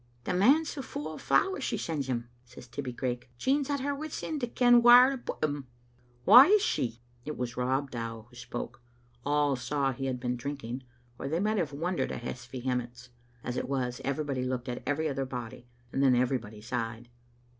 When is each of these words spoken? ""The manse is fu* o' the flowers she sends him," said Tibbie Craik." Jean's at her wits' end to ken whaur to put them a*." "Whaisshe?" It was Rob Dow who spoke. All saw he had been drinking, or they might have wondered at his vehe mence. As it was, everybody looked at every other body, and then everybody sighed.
""The 0.23 0.33
manse 0.33 0.75
is 0.79 0.83
fu* 0.85 1.07
o' 1.07 1.13
the 1.13 1.19
flowers 1.21 1.63
she 1.63 1.77
sends 1.77 2.07
him," 2.07 2.27
said 2.43 2.63
Tibbie 2.71 2.91
Craik." 2.93 3.29
Jean's 3.37 3.69
at 3.69 3.81
her 3.81 3.93
wits' 3.93 4.23
end 4.23 4.41
to 4.41 4.47
ken 4.47 4.81
whaur 4.81 5.11
to 5.11 5.17
put 5.19 5.41
them 5.41 5.67
a*." 6.25 6.31
"Whaisshe?" 6.31 6.97
It 7.23 7.37
was 7.37 7.55
Rob 7.55 7.91
Dow 7.91 8.25
who 8.27 8.35
spoke. 8.35 8.81
All 9.23 9.55
saw 9.55 9.91
he 9.91 10.07
had 10.07 10.19
been 10.19 10.37
drinking, 10.37 10.85
or 11.19 11.27
they 11.27 11.39
might 11.39 11.59
have 11.59 11.71
wondered 11.71 12.11
at 12.11 12.23
his 12.23 12.47
vehe 12.47 12.75
mence. 12.75 13.09
As 13.43 13.57
it 13.57 13.69
was, 13.69 14.01
everybody 14.03 14.43
looked 14.43 14.67
at 14.67 14.81
every 14.87 15.07
other 15.07 15.25
body, 15.27 15.67
and 15.93 16.01
then 16.01 16.15
everybody 16.15 16.61
sighed. 16.61 17.07